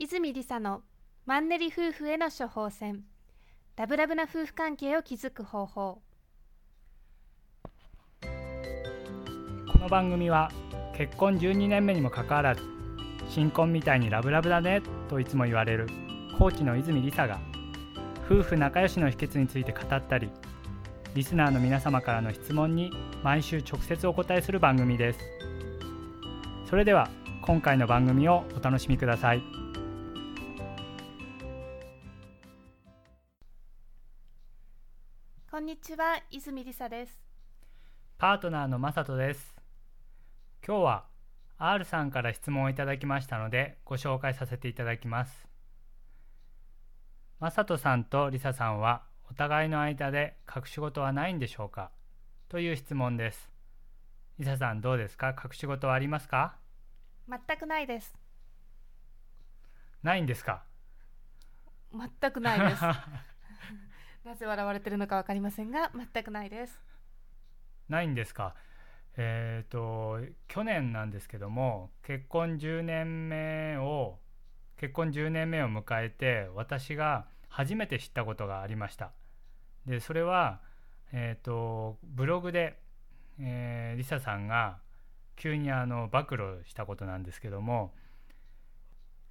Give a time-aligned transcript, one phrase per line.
[0.00, 0.82] 泉理沙の
[1.26, 3.02] マンネリ夫婦への処方箋。
[3.74, 6.00] ラブラブな夫婦関係を築く方法。
[8.22, 10.52] この番組は
[10.96, 12.62] 結婚12年目にもかかわらず
[13.28, 15.88] 新婚みたいにラブラブだねといつも言われる
[16.38, 17.40] コーチの泉理沙が
[18.24, 20.30] 夫婦仲良しの秘訣について語ったり
[21.14, 22.92] リスナーの皆様からの質問に
[23.24, 25.18] 毎週直接お答えする番組です。
[26.70, 27.10] それでは
[27.42, 29.57] 今回の番組をお楽しみください。
[35.68, 37.20] にちは泉理沙です。
[38.16, 39.54] パートナーのまさとです。
[40.66, 41.04] 今日は
[41.58, 45.46] R さんから質問をいただきましたのでご紹介させていただきます。
[47.38, 51.90] まさとさんとりささんはお互いの間で隠し事はないんでしょうか？
[52.48, 53.50] という質問です。
[54.38, 55.36] りささんどうですか？
[55.36, 56.56] 隠し事はありますか？
[57.28, 58.14] 全くないです。
[60.02, 60.62] ないんですか？
[61.92, 62.82] 全くないです
[64.28, 66.78] なぜ笑われてるのかわかりませんが全くないです。
[67.88, 68.54] ないんですか？
[69.16, 74.18] えっ、と去年なんですけども結婚10年目を
[74.76, 79.12] 結婚10年目を迎えて私が初めて知ったことがありました。
[79.86, 80.60] でそれは
[81.10, 82.78] えっ、とブログで、
[83.40, 84.80] えー、リサさんが
[85.36, 87.94] 急にあの暴露したことなんですけども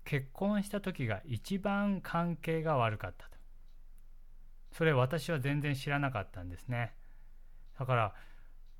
[0.06, 3.37] 結婚した時が一番関係が悪かったと。
[4.78, 6.94] それ私は全然知らなかったんですね。
[7.80, 8.14] だから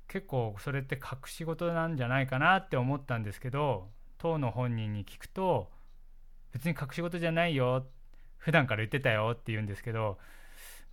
[0.06, 5.70] 結構それって隠し事なんじゃないかなって思ったんですけど当の本人に聞くと
[6.52, 7.86] 別に隠し事じゃないよ
[8.38, 10.18] 普段から言ってたよって言うんですけど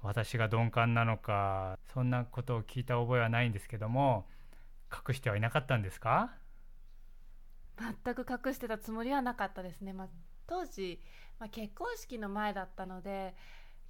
[0.02, 4.26] 私が鈍感なのかそんなことを聞いた覚えはないんですけども
[4.92, 6.32] 隠してはいなかったんですか？
[8.04, 10.08] 全く隠してたつもりはなかったですね、まあ、
[10.48, 11.00] 当時、
[11.40, 13.36] まあ、結婚式の前だったので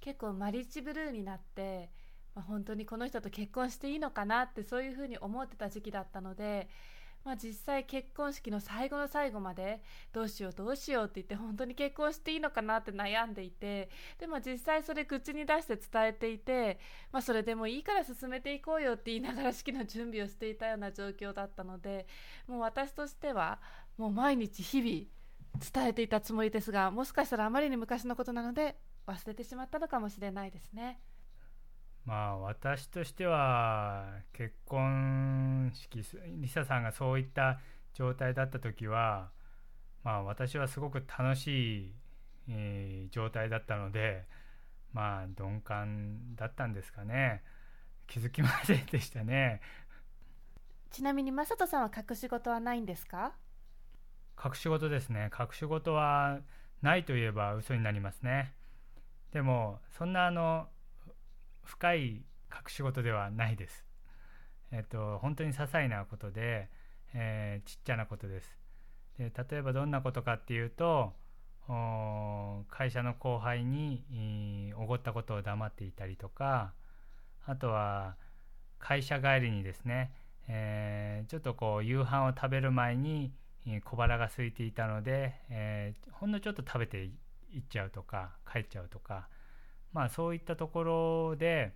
[0.06, 1.90] 結構マリッジブルーになって、
[2.32, 6.68] まあ、本当にこの人と結婚していいのかなってそういうふうに思ってた時期だったので、
[7.24, 13.90] まあ、実際結婚式の最後の最後までどうしようどうしようって言って本当に結婚していいのかなって悩んでいて
[14.20, 16.78] でも実際それ口に出して伝えていて、
[17.10, 22.06] まあ、それでもいいから進めていこうよって言いながら式の準備をしていたような状況だったので
[22.46, 23.58] もう私としては
[23.98, 25.16] もう毎日日々
[25.74, 31.00] 伝えていたつもりですがもしかしたらあまりに昔のことなので忘れてしまったのかもしれないですね。
[32.04, 36.02] まあ私としては結婚式
[36.38, 37.60] リサさんがそういった
[37.94, 39.30] 状態だった時は
[40.04, 41.94] まあ私はすごく楽しい、
[42.48, 44.24] えー状態だったので
[44.92, 47.42] まあ鈍感だったんですかね。
[48.06, 49.60] 気づきませんでしたね。
[50.90, 53.32] ちなみに正人さんは隠し事はないんですか？
[54.42, 55.30] 隠し事ですね。
[55.36, 56.38] 隠し事は
[56.82, 58.54] ないといえば嘘になりますね
[59.32, 60.68] でもそんなあの
[61.64, 62.24] 深い隠
[62.68, 63.84] し事ではないです。
[64.72, 66.68] えっと本当に些細なことで、
[67.14, 68.58] えーちっちゃなことです。
[69.18, 71.12] で例えばどんなことかっていうと
[72.70, 76.72] 会社の後輩にえーおごったことを黙っていたりとか
[77.44, 78.16] あとは
[78.78, 80.12] 会社帰りにですね、
[80.48, 83.32] えーちょっとこう夕飯を食べる前に
[83.84, 87.10] 小腹が空いていたので、えーほんのちょっと食べて
[87.52, 89.28] いっちゃうとか帰っちゃうとか
[89.92, 91.72] まあそういったところで、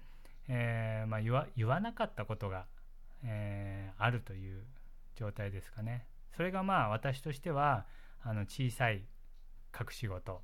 [0.48, 2.66] えーまあ、言わ言わなかったことが、
[3.24, 4.64] えーあるという
[5.14, 6.06] 状態ですかね。
[6.34, 7.84] それがまあ私としては
[8.22, 9.04] あの小さい
[9.78, 10.38] 隠し事っ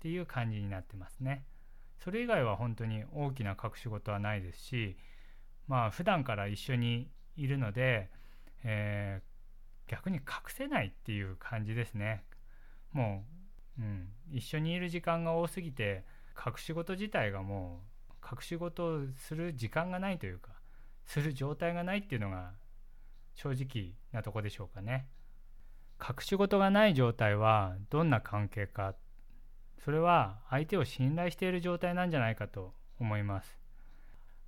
[0.00, 1.44] ていう感じになってますね。
[2.02, 4.96] それ以外は本当に大きな隠し事はないですし
[5.68, 8.10] まあ普段から一緒にいるので、
[8.64, 9.32] えー
[9.88, 12.24] 逆に隠せないっていう感じですね。
[12.92, 13.41] もう、
[13.78, 16.04] うん、一緒にいる時間が多すぎて
[16.36, 20.50] 隠し事自体がもう隠し事をする時間がないというか
[21.04, 22.52] する状態がないっていうのが
[23.34, 25.06] 正直なとこでしょうかね。
[26.00, 28.94] 隠し事がない状態はどんな関係か
[29.84, 33.58] それは相手を信頼している状態なんじゃないかと思います。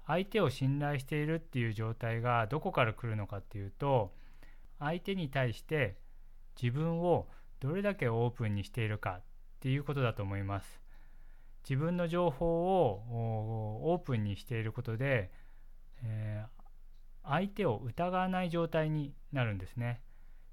[0.06, 4.12] 相手を信頼しているっていう状態がどこから来るのかっていうと
[4.78, 5.96] 相手に対して
[6.60, 7.26] 自分を
[7.60, 9.22] どれだけオープンにしているかっ
[9.60, 10.80] ていうことだと思います。
[11.68, 15.30] 自分の情報をオープンにしていることで、
[16.02, 16.64] えー
[17.24, 20.02] 相手を疑わない状態になるんですね。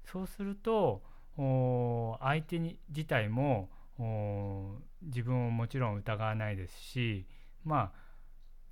[0.04, 1.02] そうすると
[1.36, 7.26] お相手に自体もお自分をもちろん疑わないですし
[7.64, 7.98] まあ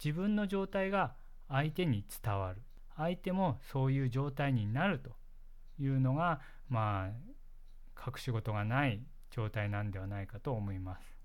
[0.03, 1.15] 自分の状態が
[1.49, 2.63] 相手に伝わる
[2.97, 5.11] 相手もそういう状態になると
[5.79, 7.11] いうのがまあ
[8.05, 11.21] 隠し事がない状態なんではないかと思います。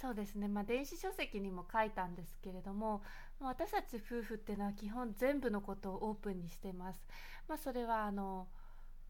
[0.00, 3.02] そうですね、まあ、電子書籍にも書いたんですけれども
[3.40, 7.00] 私たち夫婦っていうのは基本全部のことをオープンにしてます。
[7.48, 8.48] まあ、それはあの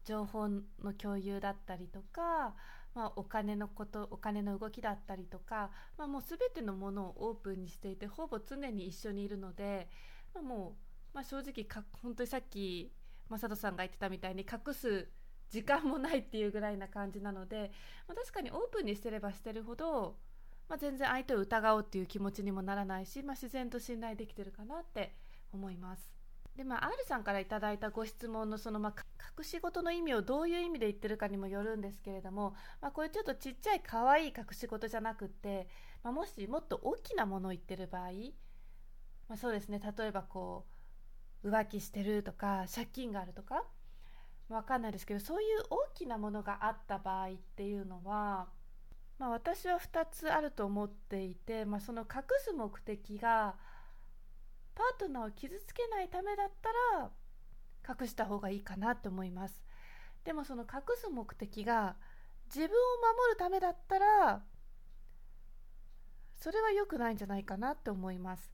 [0.05, 2.55] 情報の共有だったりとか、
[2.95, 9.89] まあ、お金のことお金の動きだったりとか、まあ、もう全てのものをオープンにしていてほぼ常に一緒にいるので、
[10.33, 10.77] まあ、も
[11.13, 12.93] う、ま、正直か本当にさっき
[13.29, 15.09] 正人さんが言ってたみたいに隠す
[15.49, 17.71] 時間もないっていうぐらいな感じなので、
[18.07, 20.17] まあ、確かにオープンにしてればしてるほど、
[20.69, 25.15] まあ、全然相手を疑おうっていう気持ちにもならないし、まあ、自然と信頼できてるかなって
[25.53, 26.17] 思います。
[26.57, 28.91] でまあ、R さんから頂いたご質問のその、ま、
[29.37, 35.67] 隠し事の意味をどういう意味で言ってるかにもよるんですけれども、まあ、これちょっとちっちゃい可愛い隠し事じゃなくって、
[36.03, 38.09] ま、もしもっと大きなものを言ってる場合、
[39.29, 40.65] ま、そうですね例えばこ
[41.43, 43.63] う浮気してるとか借金があるとか
[44.49, 48.47] わかんないですけどそういう大きなものがあった場合っていうのは、
[49.19, 53.55] まあ、私は2つあると思っていて、まあ、その隠す目的が
[54.75, 57.09] パートナーを傷つけないためだったら
[57.99, 59.63] 隠した方がいいかなと思います。
[60.23, 61.95] でもその隠す目的が
[62.47, 64.43] 自分を守るためだったら
[66.35, 68.53] それは良くないんじゃないかなと思います。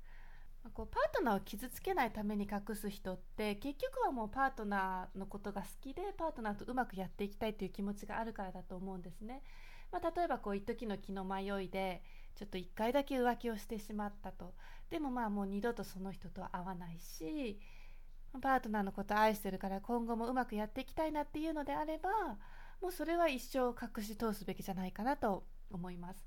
[0.71, 9.43] こうパートナーを傷つけないために隠す人って結局はもうパートナーのことが好きでパートナーとうまくやっていきたいという気持ちがあるからだと思うんですね。
[9.91, 12.01] まあ、例えばこう一時の気の迷いで
[12.35, 14.55] ちょっと1回だけ浮気をしてしまったと
[14.89, 17.59] でもまあもう二度とその人とは会わないし
[18.41, 22.09] パートナーのこと愛してるから今後もうまくやっていきたいなっていうのであれば
[22.81, 26.19] もうそれは一生隠し通すべきじゃないかなと思います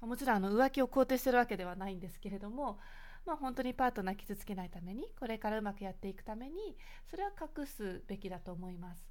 [0.00, 2.80] もちろんあの浮気を肯定してるわけではないんですけれども
[3.24, 6.76] まあ、本当にパートナー傷つけないためにこれからうまくやっていくために
[7.08, 9.04] それは隠すべきだと思います、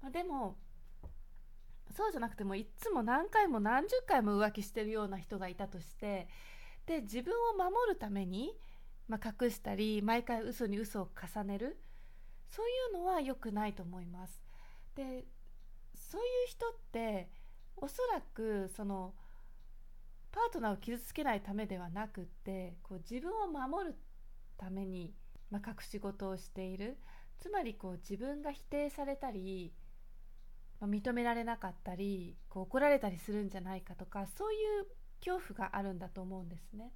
[0.00, 0.56] まあ、でも
[1.96, 6.28] そうじゃなくてもいつも何回も何十回も浮気してるような人がいたとして
[6.86, 8.52] で自分を守るために、
[9.08, 11.78] まあ、隠したり毎回嘘に嘘を重ねる
[12.48, 14.42] そういうのは良くないと思います。
[14.94, 15.24] で
[15.94, 17.30] そういう人って
[17.76, 19.14] おそらくその
[20.32, 23.96] パートナーを傷つけないためではなくってこう自分を守る
[24.56, 25.14] ために、
[25.50, 26.98] まあ、隠し事をしている
[27.38, 29.72] つまりこう自分が否定されたり
[30.82, 34.86] まあ、認められなかったりこう怒られたりするんじゃないかとかそういう
[35.24, 36.90] 恐怖があるんだと思うんですね。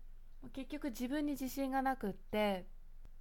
[0.52, 2.66] 結局自分に自信がなくって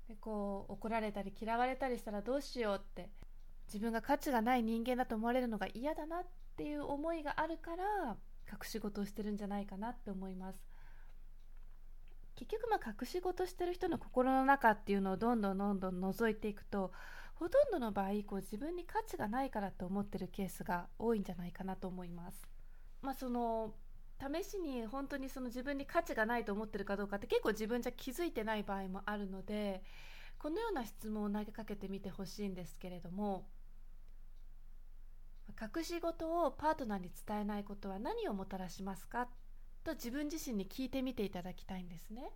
[0.08, 3.10] でこう怒られたり嫌われたりしたらどうしようって
[3.68, 6.26] 自分が価値がない人間だと思われるのが嫌だなっ
[6.58, 8.18] ていう思いがあるから
[8.52, 10.60] 隠し事をしてるんじゃないかなって思います。
[12.36, 16.92] 結局まあ隠し事してる人の心の中っていうのをどんどんどんどん覗いていくと
[17.36, 22.48] ほとんどの場合こう自分に価値がないからと思ってるケースが多いんじゃないかなと思います。
[23.02, 23.74] まあ、その
[24.20, 29.84] 試しに本当にその自分に価値がないと思ってるかどうかって結構自分じゃ気づいてない場合もあるので
[30.38, 33.48] このような質問を投げかけてみてほしいんですけれども
[35.60, 39.30] 隠し事をパートナーに伝えないことは何をもたらしますか？
[39.84, 42.32] と自分自身に聞いてみていただきたいんですね。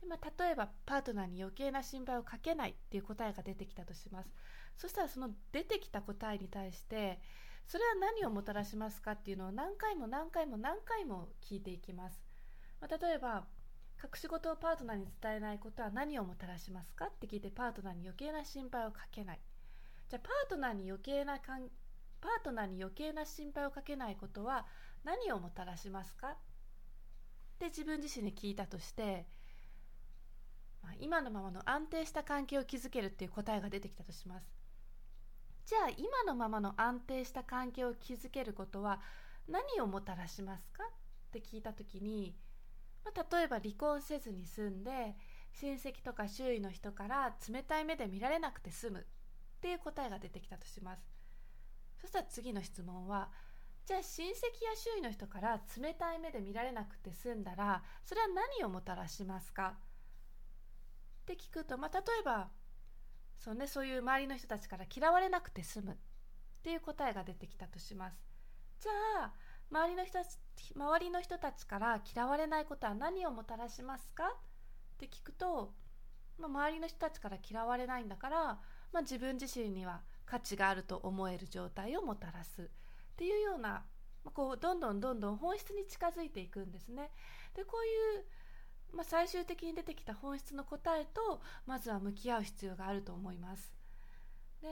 [0.00, 4.30] でまあ、例えばパートナーに余計な心配をかけないっていう答えが出てきたとします。
[4.76, 7.20] そしたらその出てきた答えに対して
[7.66, 12.20] それは何をもたらしますかっていうのを何回も何回も何回も聞いていきます、
[12.80, 13.44] まあ、例えば
[14.02, 17.06] 隠し事をパートナーに伝えないことは何をもたらしますか？
[17.06, 19.40] って聞いてパートナーに余計な心配をかけない。
[20.10, 21.38] じゃあパートナーに余計な
[22.24, 24.64] パートナーに余計な心配をかけないことは
[25.04, 26.28] 何をもたらしますか？
[26.28, 26.36] っ
[27.58, 29.26] て自分自身に聞いたとして
[30.82, 34.46] まあ、今のままの安定した関係を築けるっていう答えが出てきたとします。
[35.66, 39.00] じゃあ今のままの安定した関係を築けることは
[39.48, 40.84] 何をもたらしますか？
[40.84, 40.86] っ
[41.30, 42.36] て聞いた時に、
[43.04, 45.16] まあ、例えば離婚せずに済んで
[45.52, 49.02] 親戚とか周囲の人から冷たい目で見られなくて済むっ
[49.60, 51.13] ていう答えが出てきたとします。
[52.04, 53.30] そしたら次の質問は
[53.86, 59.74] じゃあ親戚や周囲の人から冷たい目で見られなくて済んだらそれは何をもたらしますか？
[61.22, 62.48] って聞くと、まあ、例えば
[63.38, 65.92] そう,、ね、そういう周りの人たちから嫌われなくて済む。
[65.92, 65.96] っ
[66.62, 68.16] ていう答えが出てきたとします。
[68.80, 68.92] じゃ
[69.24, 69.32] あ
[69.70, 70.18] 周りの人
[70.74, 74.24] 周りの人たちから嫌われないことは何をもたらしますか？
[74.24, 74.28] っ
[74.98, 75.72] て聞くと、
[76.38, 78.44] まあ、周りの人たちから嫌われないんだから、
[78.92, 82.66] まあ、自分自身には価値があると思える状態をもたらすっ
[83.16, 83.84] ていうような、
[84.24, 87.10] ま、こうどんどんどんどん本質に近づいていくんですね。
[87.54, 88.24] でこういう
[88.92, 93.74] まあ、最終的に出てきた本質の答えとまずは向き合う必要があると思います。
[94.62, 94.68] で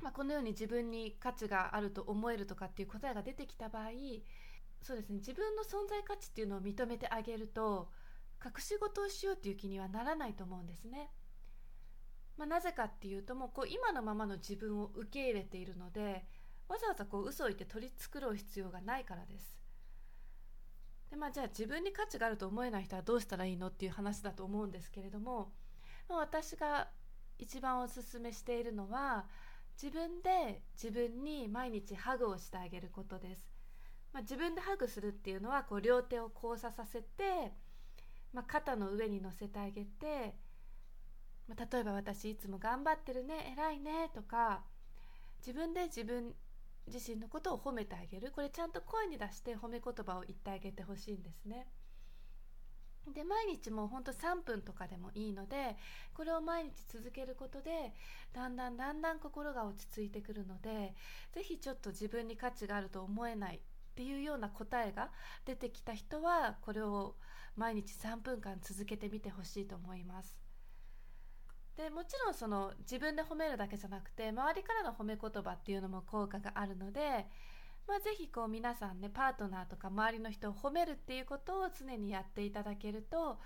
[0.00, 3.90] まあ、このように自分に価値があると思えるとかっていう答えが出てきた場合
[4.82, 7.90] そうですね自分の存在価値っていうのを認めてあげると
[8.42, 11.10] 隠し事をしようっていう気にはならないと思うんですね。
[12.40, 16.24] まあ、なぜかっていうともうこう今のままの自分を受け入れているので
[16.70, 19.60] わざわざこう嘘を言って取り繕う必要がないからです。
[21.10, 25.52] でまあ、じゃあ自分に価値があると思えない人はどうしたらいいのっていう話だと思うんですけれども、
[26.08, 26.88] まあ、私が
[27.36, 29.26] 一番おすすめしているのは
[29.82, 33.50] 自分で自分に毎日ハグをしてあげることです。
[34.14, 37.52] まあ、自分でハグするっていうのはこう両手を交差させて、
[38.32, 40.36] まあ、肩の上に乗せてあげて、
[41.50, 44.62] まあ、例えば私いつも頑張ってるね偉いねとか
[45.40, 46.32] 自分で自分
[46.86, 51.66] 自身のことを褒めてあげるこれちゃんと声に出して褒め言葉を言ってあげてほしいんですね。
[53.12, 55.76] で毎日もうほんと3分とかでもいいので
[56.14, 57.94] これを毎日続けることで
[58.32, 60.94] だんだんだんだん心が落ち着いてくるので
[61.32, 63.60] 是非ちょっと自分に価値があると思えないっ
[63.96, 65.10] ていうような答えが
[65.46, 67.16] 出てきた人はこれを
[67.56, 70.39] 毎日3分間続けてみてほしいと思います。
[71.80, 77.26] でもちろんその自分で褒めるだけじゃなくて周りからの褒め言葉っていうのも効果があるので
[77.88, 83.40] まあ、ぜひこう皆さんねパートナーとか周りの人を褒めるっていうことを常にやっていただけると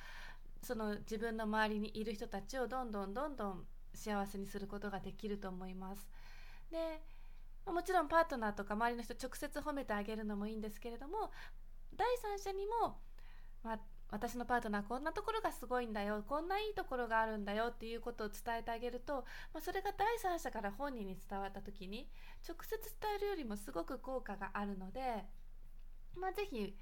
[0.60, 3.64] その自分の周りにいる人たちをどんどんどんどん
[3.94, 6.06] 幸せにすることができると思います。
[6.70, 7.00] で
[7.66, 11.30] もちろんパートナーとか周りの人直接褒めてあげるのもいいんですけれども
[11.96, 12.98] 第三者にも、
[13.62, 13.78] まあ、
[14.11, 22.08] 私のパートナーこんなところがすごいんだよこんないいところがあるんだよっていうことを伝えてあげると、まあ、それが第三者から本人に伝わった時に
[22.46, 25.25] 直接伝えるよりもすごく効果があるので、
[26.16, 26.76] まあ、ぜひ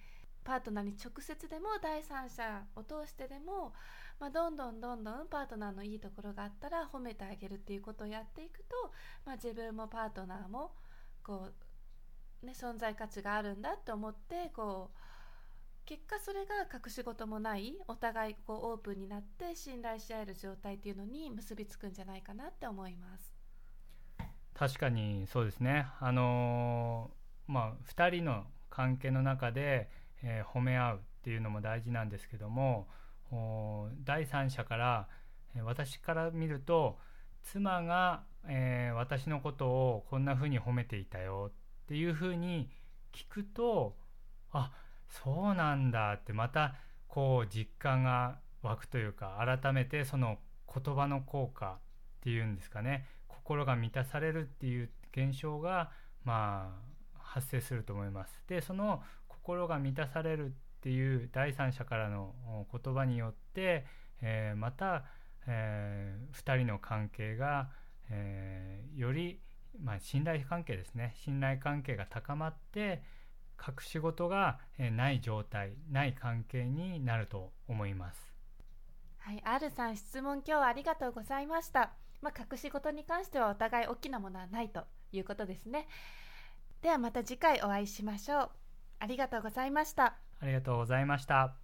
[0.44, 3.72] パートナーに直接でも第三者を通してでも、
[4.18, 8.92] まあ、どんどんどんどんパートナーのいいところがあったら褒めてあげるっていうことをやっていくと、
[9.24, 10.72] まあ、自分もパートナーも
[11.22, 11.48] こ
[12.42, 15.11] う、ね、存在価値があるんだと思ってこう
[15.92, 23.34] 結果それが隠し事もないお互いこうオープンになって信頼し合える状態っていうのに結びつくんじゃないかなって思います。
[24.54, 25.86] 確かにそうですね。
[26.00, 27.10] あの、
[27.46, 29.90] まあ2人の関係の中で、
[30.22, 32.88] えー、褒め合うっていうのも大事なんですけども
[34.02, 35.08] 第三者から
[35.62, 36.98] 私から見ると
[37.42, 42.70] 妻が、えー、私のことをこんな風に褒めていたよっていう風に
[43.12, 43.94] 聞くと
[44.52, 44.70] あ
[45.12, 46.74] そうなんだってまた
[47.06, 50.38] こう実感が湧くというか改めてその
[50.72, 51.78] 言葉の効果っ
[52.22, 55.90] ていうんですかね心が満たされるっていう現象が
[56.24, 56.74] ま
[57.14, 58.42] あ発生すると思います。
[58.46, 60.50] でその心が満たされるっ
[60.80, 62.34] ていう第三者からの
[62.72, 63.84] 言葉によって、
[64.20, 65.04] えー、また、
[65.46, 67.70] えー、2人の関係が、
[68.10, 69.40] えー、より、
[69.80, 73.02] まあ、信頼関係ですね信頼関係が高まって、
[73.66, 78.32] 隠し事がない状態ない関係になると思います。
[79.18, 81.92] はい R さん質問今日はありがとうございました。
[82.20, 85.88] まあ、隠し事に関してはお互い大きなものはないということですね。
[86.80, 88.50] ではまた次回お会いしましょう。
[88.98, 90.16] ありがとうございました。
[90.40, 91.54] ありがとうございました。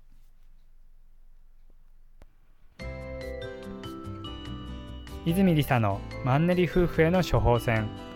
[5.25, 8.09] 泉理沙のマンネリ夫婦への処方箋。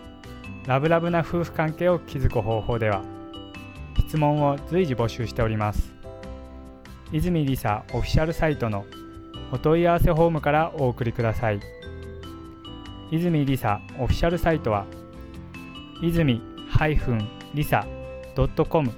[0.65, 3.03] ラブラブな夫婦関係を築く方法では
[4.13, 5.91] 質問を随時募集しております。
[7.11, 8.85] 泉りさオフィシャルサイトの
[9.51, 11.59] お問い合わせフォームからお送りください。
[13.09, 14.85] 泉りさオフィシャルサイトは
[16.03, 16.43] 泉
[17.55, 17.87] りさ
[18.69, 18.91] .com